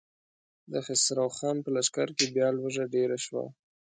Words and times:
د 0.71 0.73
خسرو 0.85 1.27
خان 1.37 1.57
په 1.63 1.69
لښکر 1.75 2.09
کې 2.17 2.25
بيا 2.35 2.47
لوږه 2.57 2.85
ډېره 2.95 3.17
شوه. 3.25 3.43